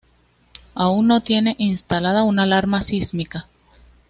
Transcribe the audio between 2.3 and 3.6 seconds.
alarma sísmica.